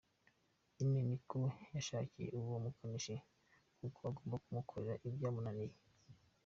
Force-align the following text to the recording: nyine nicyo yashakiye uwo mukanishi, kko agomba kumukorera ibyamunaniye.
nyine 0.75 0.99
nicyo 1.07 1.41
yashakiye 1.75 2.27
uwo 2.39 2.55
mukanishi, 2.63 3.15
kko 3.79 3.99
agomba 4.09 4.35
kumukorera 4.43 5.01
ibyamunaniye. 5.09 5.75